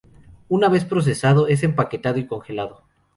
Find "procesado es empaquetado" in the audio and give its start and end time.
0.83-2.17